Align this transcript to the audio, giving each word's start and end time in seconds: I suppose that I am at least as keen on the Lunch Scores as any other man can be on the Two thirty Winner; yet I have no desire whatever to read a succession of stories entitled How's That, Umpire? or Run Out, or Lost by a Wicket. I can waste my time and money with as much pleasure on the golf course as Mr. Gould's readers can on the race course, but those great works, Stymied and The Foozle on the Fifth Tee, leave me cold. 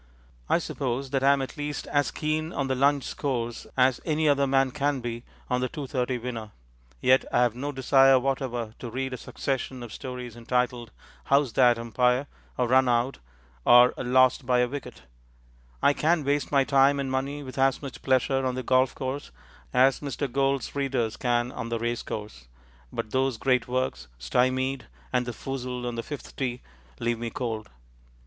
I 0.49 0.57
suppose 0.57 1.11
that 1.11 1.23
I 1.23 1.31
am 1.31 1.43
at 1.43 1.57
least 1.57 1.85
as 1.89 2.09
keen 2.09 2.51
on 2.51 2.65
the 2.67 2.73
Lunch 2.73 3.03
Scores 3.03 3.67
as 3.77 4.01
any 4.03 4.27
other 4.27 4.47
man 4.47 4.71
can 4.71 4.99
be 4.99 5.23
on 5.47 5.61
the 5.61 5.69
Two 5.69 5.85
thirty 5.85 6.17
Winner; 6.17 6.49
yet 7.01 7.23
I 7.31 7.43
have 7.43 7.53
no 7.53 7.71
desire 7.71 8.17
whatever 8.19 8.73
to 8.79 8.89
read 8.89 9.13
a 9.13 9.17
succession 9.17 9.83
of 9.83 9.93
stories 9.93 10.35
entitled 10.35 10.89
How's 11.25 11.53
That, 11.53 11.77
Umpire? 11.77 12.25
or 12.57 12.67
Run 12.67 12.89
Out, 12.89 13.19
or 13.63 13.93
Lost 13.95 14.43
by 14.47 14.61
a 14.61 14.67
Wicket. 14.67 15.03
I 15.83 15.93
can 15.93 16.23
waste 16.23 16.51
my 16.51 16.63
time 16.63 16.99
and 16.99 17.11
money 17.11 17.43
with 17.43 17.59
as 17.59 17.83
much 17.83 18.01
pleasure 18.01 18.43
on 18.43 18.55
the 18.55 18.63
golf 18.63 18.95
course 18.95 19.29
as 19.71 19.99
Mr. 19.99 20.27
Gould's 20.27 20.73
readers 20.75 21.15
can 21.15 21.51
on 21.51 21.69
the 21.69 21.77
race 21.77 22.01
course, 22.01 22.47
but 22.91 23.11
those 23.11 23.37
great 23.37 23.67
works, 23.67 24.07
Stymied 24.17 24.87
and 25.13 25.27
The 25.27 25.31
Foozle 25.33 25.85
on 25.85 25.93
the 25.93 26.01
Fifth 26.01 26.35
Tee, 26.35 26.61
leave 26.99 27.19
me 27.19 27.29
cold. 27.29 27.69